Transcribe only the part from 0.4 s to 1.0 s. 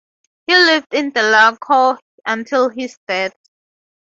He lived